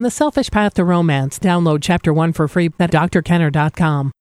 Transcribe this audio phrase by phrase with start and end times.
[0.00, 1.40] The Selfish Path to Romance.
[1.40, 4.12] Download Chapter 1 for free at drkenner.com.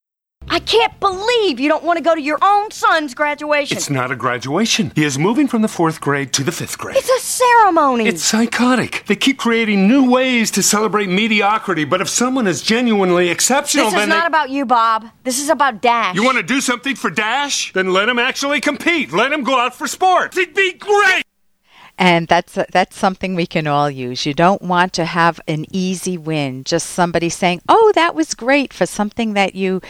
[0.49, 3.77] I can't believe you don't want to go to your own son's graduation.
[3.77, 4.91] It's not a graduation.
[4.95, 6.95] He is moving from the fourth grade to the fifth grade.
[6.95, 8.07] It's a ceremony.
[8.07, 9.03] It's psychotic.
[9.05, 13.93] They keep creating new ways to celebrate mediocrity, but if someone is genuinely exceptional, this
[13.93, 14.27] is then not they...
[14.27, 15.05] about you, Bob.
[15.25, 16.15] This is about Dash.
[16.15, 17.71] You want to do something for Dash?
[17.73, 19.13] Then let him actually compete.
[19.13, 20.37] Let him go out for sports.
[20.37, 21.26] It'd be great.
[21.97, 24.25] And that's that's something we can all use.
[24.25, 28.71] You don't want to have an easy win, just somebody saying, "Oh, that was great"
[28.71, 29.81] for something that you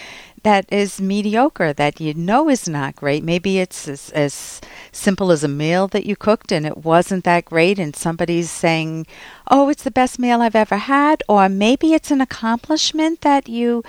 [0.44, 3.23] that is mediocre, that you know is not great.
[3.23, 4.62] Maybe it's as, as,
[4.94, 9.05] simple as a meal that you cooked and it wasn't that great, and somebody's saying,
[9.52, 13.84] "Oh, it's the best meal I've ever had," or maybe it's an accomplishment that you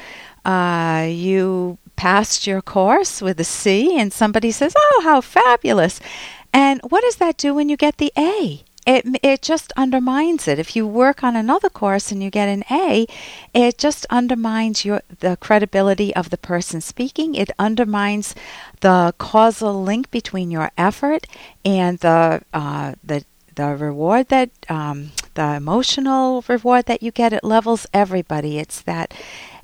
[0.44, 6.00] uh, you passed your course with a C, and somebody says, "Oh, how fabulous!"
[6.58, 8.64] And what does that do when you get the A?
[8.84, 10.58] It, it just undermines it.
[10.58, 13.06] If you work on another course and you get an A,
[13.54, 17.36] it just undermines your the credibility of the person speaking.
[17.36, 18.34] It undermines
[18.80, 21.28] the causal link between your effort
[21.64, 27.32] and the uh, the the reward that um, the emotional reward that you get.
[27.32, 28.58] It levels everybody.
[28.58, 29.14] It's that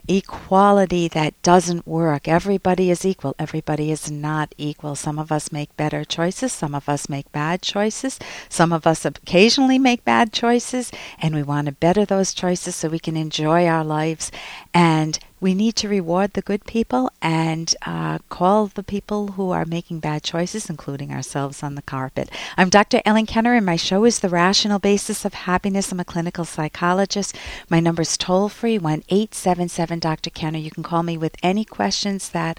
[0.09, 2.29] equality that doesn't work.
[2.29, 3.35] Everybody is equal.
[3.39, 4.95] Everybody is not equal.
[4.95, 6.53] Some of us make better choices.
[6.53, 8.19] Some of us make bad choices.
[8.49, 12.89] Some of us occasionally make bad choices, and we want to better those choices so
[12.89, 14.31] we can enjoy our lives
[14.73, 19.65] and we need to reward the good people and uh, call the people who are
[19.65, 22.31] making bad choices, including ourselves, on the carpet.
[22.57, 23.03] I'm Dr.
[23.05, 25.93] Ellen Kenner, and my show is The Rational Basis of Happiness.
[25.93, 27.37] I'm a clinical psychologist.
[27.69, 30.31] My number is toll free, 1 877 Dr.
[30.31, 30.59] Kenner.
[30.59, 32.59] You can call me with any questions that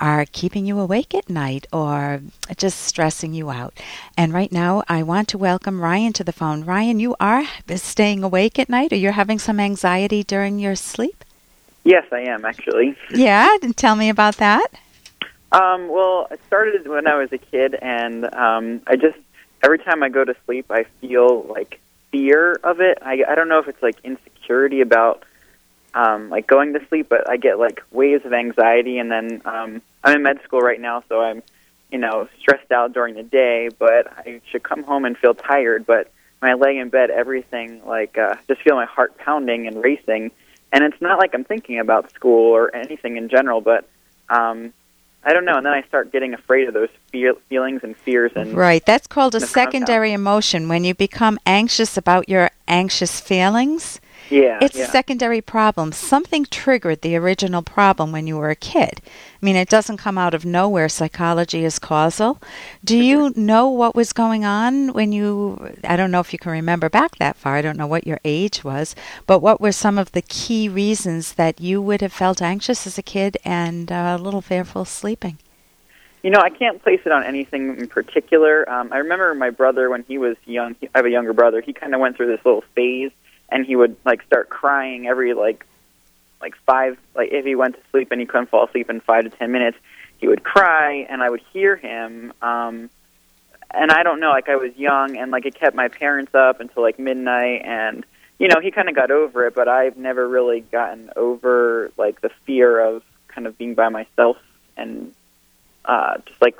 [0.00, 2.22] are keeping you awake at night or
[2.56, 3.74] just stressing you out.
[4.16, 6.64] And right now, I want to welcome Ryan to the phone.
[6.64, 7.44] Ryan, you are
[7.76, 11.24] staying awake at night or you're having some anxiety during your sleep?
[11.86, 12.96] Yes, I am actually.
[13.10, 14.66] Yeah, tell me about that.
[15.52, 19.16] Um, well, it started when I was a kid, and um, I just
[19.62, 22.98] every time I go to sleep, I feel like fear of it.
[23.02, 25.22] I I don't know if it's like insecurity about
[25.94, 29.80] um, like going to sleep, but I get like waves of anxiety, and then um,
[30.02, 31.40] I'm in med school right now, so I'm
[31.92, 35.86] you know stressed out during the day, but I should come home and feel tired.
[35.86, 36.10] But
[36.40, 40.32] when I lay in bed, everything like uh, just feel my heart pounding and racing
[40.72, 43.88] and it's not like I'm thinking about school or anything in general, but
[44.28, 44.72] um,
[45.24, 45.56] I don't know.
[45.56, 48.32] And then I start getting afraid of those feel- feelings and fears.
[48.36, 50.68] And right, that's called a secondary emotion.
[50.68, 54.00] When you become anxious about your anxious feelings,
[54.30, 54.84] yeah, it's yeah.
[54.84, 55.92] a secondary problem.
[55.92, 59.00] Something triggered the original problem when you were a kid.
[59.04, 60.88] I mean, it doesn't come out of nowhere.
[60.88, 62.40] Psychology is causal.
[62.84, 65.74] Do you know what was going on when you?
[65.84, 67.56] I don't know if you can remember back that far.
[67.56, 68.94] I don't know what your age was,
[69.26, 72.98] but what were some of the key reasons that you would have felt anxious as
[72.98, 75.38] a kid and uh, a little fearful sleeping?
[76.22, 78.68] You know, I can't place it on anything in particular.
[78.68, 80.74] Um, I remember my brother when he was young.
[80.80, 81.60] He, I have a younger brother.
[81.60, 83.12] He kind of went through this little phase
[83.48, 85.66] and he would like start crying every like
[86.40, 89.24] like five like if he went to sleep and he couldn't fall asleep in five
[89.24, 89.78] to ten minutes
[90.18, 92.90] he would cry and i would hear him um
[93.70, 96.60] and i don't know like i was young and like it kept my parents up
[96.60, 98.04] until like midnight and
[98.38, 102.20] you know he kind of got over it but i've never really gotten over like
[102.20, 104.36] the fear of kind of being by myself
[104.76, 105.12] and
[105.86, 106.58] uh just like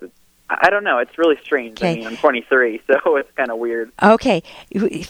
[0.49, 0.99] I don't know.
[0.99, 1.81] It's really strange.
[1.81, 1.93] Okay.
[1.93, 3.91] I mean, I'm 23, so it's kind of weird.
[4.01, 4.43] Okay.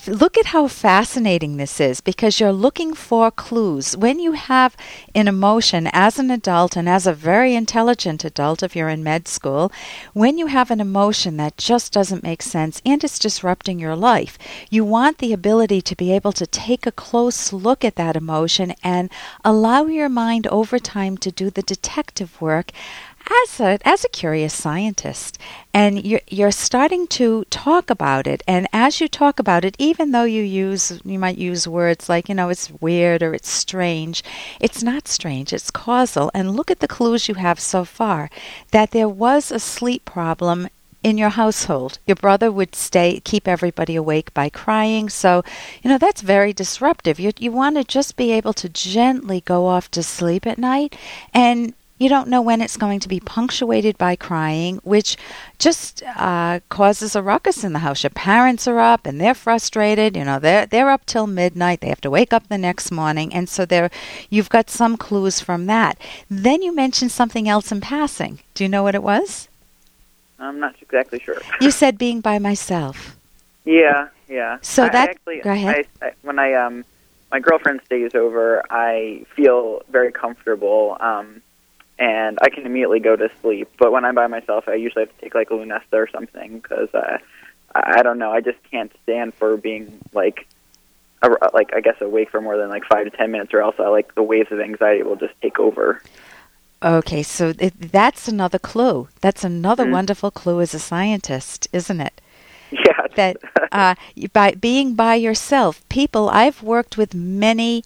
[0.06, 3.96] Look at how fascinating this is because you're looking for clues.
[3.96, 4.76] When you have
[5.14, 9.28] an emotion as an adult and as a very intelligent adult, if you're in med
[9.28, 9.70] school,
[10.14, 14.38] when you have an emotion that just doesn't make sense and it's disrupting your life,
[14.70, 18.74] you want the ability to be able to take a close look at that emotion
[18.82, 19.10] and
[19.44, 22.72] allow your mind over time to do the detective work
[23.44, 25.38] as a as a curious scientist
[25.74, 30.12] and you're you're starting to talk about it and as you talk about it even
[30.12, 34.22] though you use you might use words like you know it's weird or it's strange
[34.60, 38.30] it's not strange it's causal and look at the clues you have so far
[38.70, 40.68] that there was a sleep problem
[41.02, 42.00] in your household.
[42.04, 45.08] Your brother would stay keep everybody awake by crying.
[45.08, 45.44] So,
[45.80, 47.20] you know, that's very disruptive.
[47.20, 50.96] You you want to just be able to gently go off to sleep at night
[51.32, 55.16] and you don't know when it's going to be punctuated by crying, which
[55.58, 58.02] just uh, causes a ruckus in the house.
[58.02, 60.16] Your parents are up and they're frustrated.
[60.16, 61.80] You know, they're they're up till midnight.
[61.80, 63.90] They have to wake up the next morning, and so there,
[64.28, 65.98] you've got some clues from that.
[66.28, 68.40] Then you mentioned something else in passing.
[68.54, 69.48] Do you know what it was?
[70.38, 71.40] I'm not exactly sure.
[71.60, 73.16] You said being by myself.
[73.64, 74.58] Yeah, yeah.
[74.60, 75.86] So I, that I actually, go ahead.
[76.02, 76.84] I, when I um
[77.32, 81.42] my girlfriend stays over, I feel very comfortable, um,
[81.98, 83.68] and I can immediately go to sleep.
[83.78, 86.58] But when I'm by myself, I usually have to take like a Lunesta or something
[86.60, 87.18] because uh,
[87.74, 88.30] I I don't know.
[88.32, 90.46] I just can't stand for being like.
[91.22, 93.76] a- Like I guess awake for more than like five to ten minutes, or else
[93.78, 96.00] I like the waves of anxiety will just take over.
[96.82, 99.08] Okay, so it, that's another clue.
[99.22, 99.92] That's another Mhm.
[99.92, 102.20] wonderful clue as a scientist, isn't it?
[102.70, 103.36] Yeah, that
[103.72, 103.94] uh,
[104.34, 107.82] by being by yourself, people, I've worked with many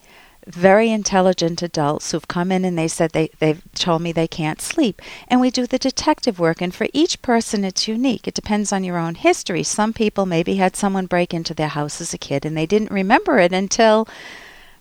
[0.47, 4.61] very intelligent adults who've come in and they said they, they've told me they can't
[4.61, 5.01] sleep.
[5.29, 8.27] And we do the detective work, and for each person, it's unique.
[8.27, 9.63] It depends on your own history.
[9.63, 12.91] Some people maybe had someone break into their house as a kid and they didn't
[12.91, 14.09] remember it until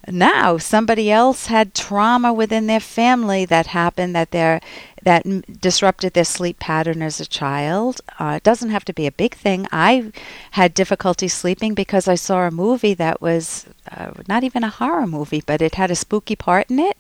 [0.08, 4.62] now somebody else had trauma within their family that happened that their
[5.04, 8.02] that m- disrupted their sleep pattern as a child.
[8.20, 9.68] Uh, it doesn't have to be a big thing.
[9.72, 10.12] I
[10.52, 15.08] had difficulty sleeping because I saw a movie that was uh, not even a horror
[15.08, 16.98] movie, but it had a spooky part in it,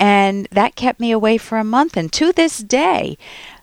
[0.00, 1.96] and that kept me away for a month.
[1.96, 3.16] And to this day.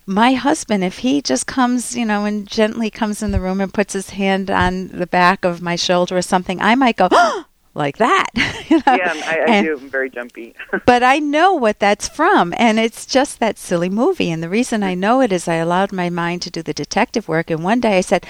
[0.09, 3.73] My husband, if he just comes, you know, and gently comes in the room and
[3.73, 7.09] puts his hand on the back of my shoulder or something, I might go,
[7.77, 8.27] like that.
[8.69, 8.95] you know?
[8.95, 9.77] yeah, I, I And- do.
[9.77, 10.55] I'm very jumpy.
[10.85, 14.31] but I know what that's from, and it's just that silly movie.
[14.31, 14.99] And the reason I mm.
[14.99, 17.49] know it is I allowed my mind to do the detective work.
[17.49, 18.25] And one day I said,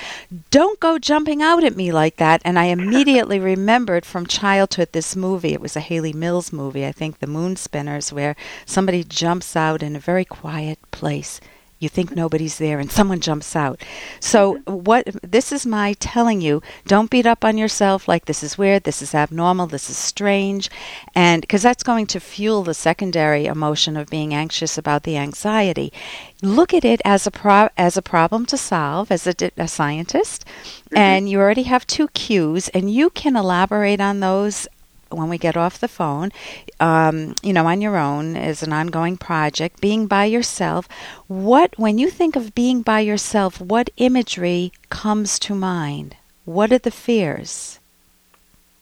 [0.52, 2.42] Don't go jumping out at me like that.
[2.46, 5.54] And I immediately remembered from childhood this movie.
[5.54, 8.36] It was a Hayley Mills movie, I think, The Moon Spinners, where
[8.66, 11.40] somebody jumps out in a very quiet place.
[11.80, 13.84] You think nobody's there, and someone jumps out.
[14.20, 18.58] So, what this is my telling you: don't beat up on yourself like this is
[18.58, 20.70] weird, this is abnormal, this is strange,
[21.14, 25.94] and because that's going to fuel the secondary emotion of being anxious about the anxiety.
[26.42, 29.68] Look at it as a pro- as a problem to solve as a, di- a
[29.68, 30.98] scientist, mm-hmm.
[30.98, 34.68] and you already have two cues, and you can elaborate on those
[35.10, 36.32] when we get off the phone,
[36.80, 40.88] um, you know, on your own is an ongoing project, being by yourself.
[41.28, 46.16] What, when you think of being by yourself, what imagery comes to mind?
[46.46, 47.80] What are the fears?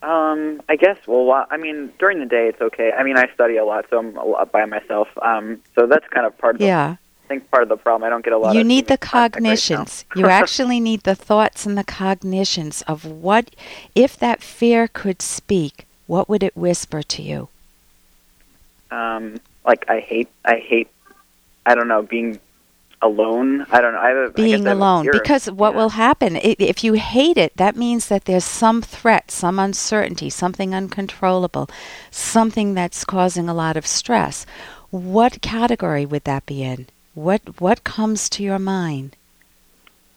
[0.06, 0.98] Um, I guess.
[1.07, 2.92] Well, I mean, during the day it's okay.
[2.92, 5.07] I mean, I study a lot, so I'm a lot by myself.
[5.22, 6.60] Um, so that's kind of part of.
[6.60, 6.95] The, Yeah.
[7.25, 8.04] I think part of the problem.
[8.06, 8.54] I don't get a lot.
[8.54, 10.06] You need the contact right cognitions.
[10.16, 13.56] you actually need the thoughts and the cognitions of what,
[13.95, 17.50] if that fear could speak, what would it whisper to you?
[18.92, 20.30] um, like I hate.
[20.44, 20.88] I hate.
[21.66, 22.40] I don't know being
[23.02, 23.66] alone.
[23.72, 24.00] I don't know.
[24.00, 25.78] I have a, being I have a alone because what yeah.
[25.78, 30.74] will happen if you hate it that means that there's some threat some uncertainty something
[30.74, 31.69] uncontrollable
[32.10, 34.46] something that's causing a lot of stress
[34.92, 39.16] what category would that be in what what comes to your mind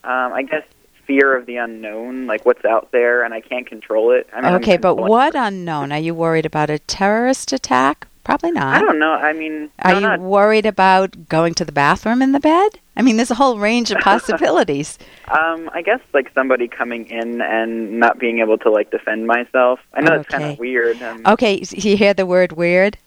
[0.03, 0.63] Um, I guess
[1.09, 4.29] fear of the unknown, like what's out there, and I can't control it.
[4.31, 8.75] I mean, okay but what unknown are you worried about a terrorist attack probably not
[8.75, 9.13] I don't know.
[9.13, 13.01] I mean, are you not, worried about going to the bathroom in the bed i
[13.01, 17.99] mean there's a whole range of possibilities um, I guess like somebody coming in and
[17.99, 19.79] not being able to like defend myself.
[19.93, 21.01] I know it's kind of weird.
[21.01, 22.97] Um, okay you hear the word weird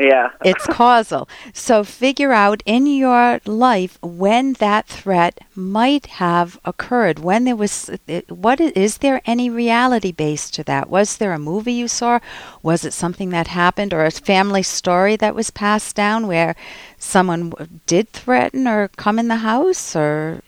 [0.00, 0.30] yeah.
[0.44, 1.28] It's causal.
[1.52, 7.18] So figure out in your life when that threat might have occurred.
[7.18, 7.90] When there was,
[8.28, 10.88] what is there any reality base to that?
[10.88, 12.18] Was there a movie you saw?
[12.62, 16.56] Was it something that happened, or a family story that was passed down where
[16.98, 17.52] someone
[17.86, 20.42] did threaten or come in the house, or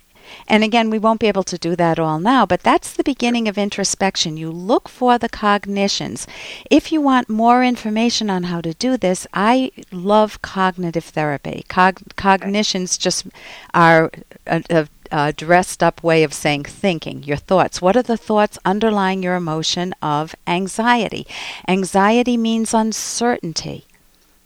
[0.53, 3.49] and again, we won't be able to do that all now, but that's the beginning
[3.49, 4.37] of introspection.
[4.37, 6.27] You look for the cognitions.
[6.71, 11.65] If you want more information on how to do this, I love cognitive therapy.
[11.71, 13.29] Cog- cognitions just
[13.73, 14.11] are
[14.47, 17.81] a, a, a dressed up way of saying thinking, your thoughts.
[17.81, 21.27] What are the thoughts underlying your emotion of anxiety?
[21.67, 23.87] Anxiety means uncertainty.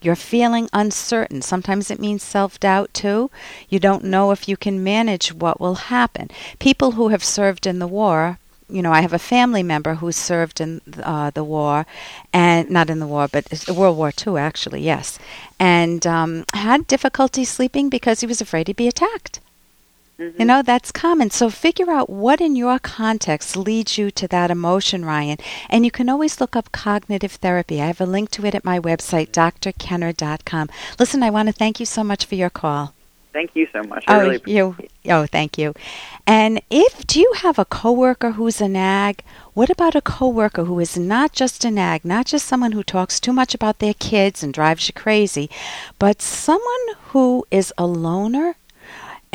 [0.06, 1.42] You're feeling uncertain.
[1.42, 3.28] Sometimes it means self doubt too.
[3.68, 6.30] You don't know if you can manage what will happen.
[6.60, 10.12] People who have served in the war, you know, I have a family member who
[10.12, 11.86] served in uh, the war,
[12.32, 15.18] and not in the war, but World War II, actually, yes,
[15.58, 19.40] and um, had difficulty sleeping because he was afraid he'd be attacked.
[20.18, 20.46] You mm-hmm.
[20.46, 21.30] know, that's common.
[21.30, 25.36] So figure out what in your context leads you to that emotion, Ryan.
[25.68, 27.82] And you can always look up cognitive therapy.
[27.82, 30.70] I have a link to it at my website, drkenner.com.
[30.98, 32.94] Listen, I want to thank you so much for your call.
[33.34, 34.04] Thank you so much.
[34.08, 34.76] I Oh, really you.
[35.10, 35.74] Oh, thank you.
[36.26, 39.22] And if do you have a coworker who's a nag?
[39.52, 43.20] What about a coworker who is not just a nag, not just someone who talks
[43.20, 45.50] too much about their kids and drives you crazy,
[45.98, 48.56] but someone who is a loner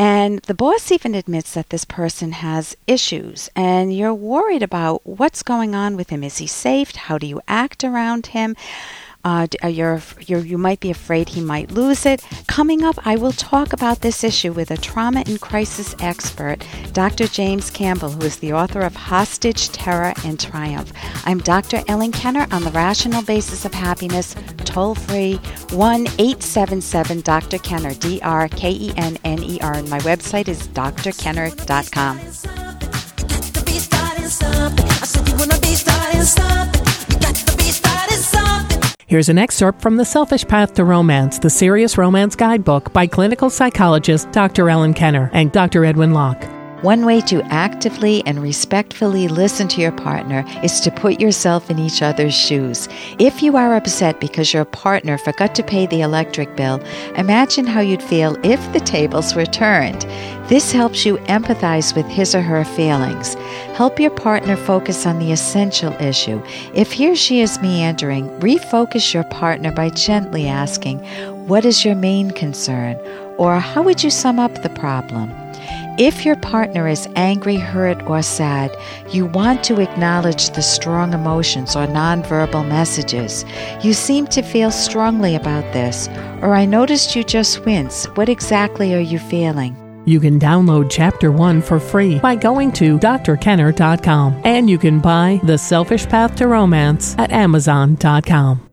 [0.02, 5.44] And the boss even admits that this person has issues, and you're worried about what's
[5.44, 6.24] going on with him.
[6.24, 6.96] Is he safe?
[6.96, 8.56] How do you act around him?
[9.24, 12.24] Uh, uh, you're, you're, you might be afraid he might lose it.
[12.48, 17.28] Coming up, I will talk about this issue with a trauma and crisis expert, Dr.
[17.28, 20.92] James Campbell, who is the author of Hostage, Terror, and Triumph.
[21.26, 21.82] I'm Dr.
[21.88, 24.36] Ellen Kenner on the Rational Basis of Happiness,
[24.66, 25.36] toll free
[25.72, 27.58] 1 877 Dr.
[27.60, 29.76] Kenner, D R K E N N E R.
[29.76, 32.81] And my website is drkenner.com.
[39.12, 43.50] Here's an excerpt from The Selfish Path to Romance, the Serious Romance Guidebook by clinical
[43.50, 44.70] psychologist Dr.
[44.70, 45.84] Ellen Kenner and Dr.
[45.84, 46.61] Edwin Locke.
[46.82, 51.78] One way to actively and respectfully listen to your partner is to put yourself in
[51.78, 52.90] each other's shoes.
[53.20, 56.82] If you are upset because your partner forgot to pay the electric bill,
[57.16, 60.02] imagine how you'd feel if the tables were turned.
[60.50, 63.36] This helps you empathize with his or her feelings.
[63.76, 66.42] Help your partner focus on the essential issue.
[66.74, 70.98] If he or she is meandering, refocus your partner by gently asking,
[71.48, 72.96] What is your main concern?
[73.38, 75.32] Or how would you sum up the problem?
[75.98, 78.76] If your partner is angry, hurt, or sad,
[79.10, 83.44] you want to acknowledge the strong emotions or nonverbal messages.
[83.84, 86.08] You seem to feel strongly about this,
[86.42, 88.06] or I noticed you just wince.
[88.16, 89.76] What exactly are you feeling?
[90.06, 95.40] You can download Chapter 1 for free by going to drkenner.com, and you can buy
[95.44, 98.71] The Selfish Path to Romance at amazon.com.